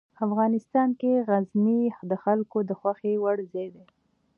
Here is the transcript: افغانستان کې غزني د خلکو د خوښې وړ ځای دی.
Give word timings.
افغانستان 0.25 0.89
کې 0.99 1.11
غزني 1.27 1.81
د 2.09 2.11
خلکو 2.23 2.57
د 2.69 2.71
خوښې 2.79 3.13
وړ 3.23 3.37
ځای 3.53 3.67
دی. 3.75 3.85